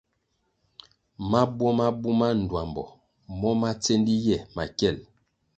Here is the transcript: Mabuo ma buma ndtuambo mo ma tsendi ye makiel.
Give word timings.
Mabuo 1.31 1.71
ma 1.77 1.87
buma 2.01 2.27
ndtuambo 2.39 2.83
mo 3.39 3.51
ma 3.61 3.69
tsendi 3.81 4.13
ye 4.25 4.37
makiel. 4.55 4.97